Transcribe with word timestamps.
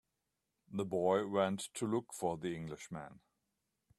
The 0.71 0.83
boy 0.83 1.27
went 1.27 1.59
to 1.75 1.85
look 1.85 2.11
for 2.11 2.35
the 2.35 2.55
Englishman. 2.55 3.19